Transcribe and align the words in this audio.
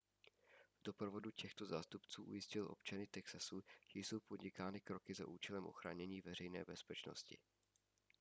v 0.77 0.83
doprovodu 0.83 1.31
těchto 1.31 1.65
zástupců 1.65 2.23
ujistil 2.23 2.67
občany 2.71 3.07
texasu 3.07 3.61
že 3.87 3.99
jsou 3.99 4.19
podnikány 4.19 4.81
kroky 4.81 5.13
za 5.13 5.27
účelem 5.27 5.65
ochránění 5.65 6.21
veřejné 6.21 6.65
bezpečnosti 6.65 7.39